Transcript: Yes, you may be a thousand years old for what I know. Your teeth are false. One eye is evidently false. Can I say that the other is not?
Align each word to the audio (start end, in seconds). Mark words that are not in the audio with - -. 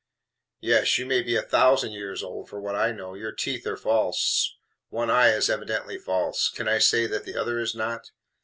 Yes, 0.61 0.97
you 0.97 1.05
may 1.05 1.21
be 1.21 1.35
a 1.35 1.43
thousand 1.43 1.91
years 1.91 2.23
old 2.23 2.49
for 2.49 2.59
what 2.59 2.73
I 2.73 2.91
know. 2.91 3.13
Your 3.13 3.31
teeth 3.31 3.67
are 3.67 3.77
false. 3.77 4.55
One 4.89 5.11
eye 5.11 5.29
is 5.29 5.47
evidently 5.47 5.99
false. 5.99 6.49
Can 6.49 6.67
I 6.67 6.79
say 6.79 7.05
that 7.05 7.23
the 7.23 7.37
other 7.39 7.59
is 7.59 7.75
not? 7.75 8.09